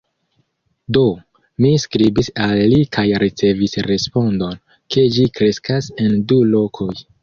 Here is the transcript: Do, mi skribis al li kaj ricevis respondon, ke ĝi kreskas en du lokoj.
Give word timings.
Do, 0.97 1.03
mi 1.65 1.71
skribis 1.83 2.31
al 2.47 2.55
li 2.73 2.81
kaj 2.99 3.05
ricevis 3.27 3.79
respondon, 3.93 4.61
ke 4.93 5.09
ĝi 5.19 5.31
kreskas 5.41 5.97
en 6.05 6.23
du 6.35 6.45
lokoj. 6.55 6.95